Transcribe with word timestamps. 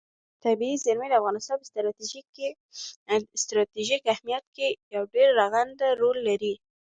طبیعي 0.43 0.75
زیرمې 0.83 1.07
د 1.09 1.13
افغانستان 1.21 1.55
په 3.29 3.35
ستراتیژیک 3.43 4.01
اهمیت 4.13 4.45
کې 4.55 4.67
یو 4.95 5.03
ډېر 5.13 5.27
رغنده 5.39 5.87
رول 6.01 6.17
لري. 6.27 6.53